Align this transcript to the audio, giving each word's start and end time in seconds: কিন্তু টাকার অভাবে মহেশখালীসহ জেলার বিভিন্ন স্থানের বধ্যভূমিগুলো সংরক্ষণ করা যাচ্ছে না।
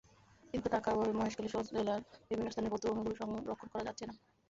কিন্তু 0.43 0.67
টাকার 0.69 0.93
অভাবে 0.95 1.13
মহেশখালীসহ 1.17 1.61
জেলার 1.69 1.99
বিভিন্ন 2.21 2.49
স্থানের 2.51 2.71
বধ্যভূমিগুলো 2.73 3.15
সংরক্ষণ 3.21 3.67
করা 3.71 3.87
যাচ্ছে 3.87 4.05
না। 4.05 4.13